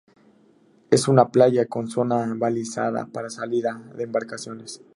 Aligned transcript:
Es 0.89 1.07
una 1.07 1.29
playa 1.31 1.67
con 1.67 1.87
zona 1.87 2.25
balizada 2.35 3.05
para 3.05 3.29
salida 3.29 3.77
de 3.95 4.05
embarcaciones. 4.05 4.81